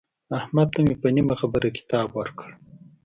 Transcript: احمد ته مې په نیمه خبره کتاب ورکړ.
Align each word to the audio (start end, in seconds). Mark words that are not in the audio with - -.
احمد 0.39 0.67
ته 0.73 0.79
مې 0.85 0.95
په 1.01 1.07
نیمه 1.15 1.35
خبره 1.41 1.67
کتاب 1.77 2.07
ورکړ. 2.19 2.49